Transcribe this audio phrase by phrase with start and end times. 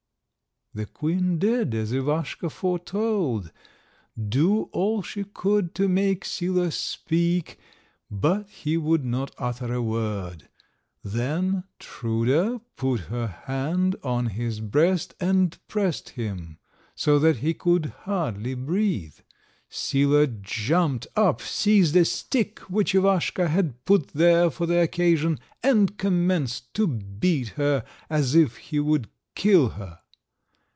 [0.73, 3.51] The queen did, as Ivaschka foretold,
[4.15, 7.59] do all she could to make Sila speak,
[8.09, 10.47] but he would not utter a word.
[11.03, 16.57] Then Truda put her hand on his breast, and pressed him,
[16.95, 19.19] so that he could hardly breathe.
[19.67, 25.97] Sila jumped up, seized a stick, which Ivaschka had put there for the occasion, and
[25.97, 29.97] commenced to beat her as if he would kill her.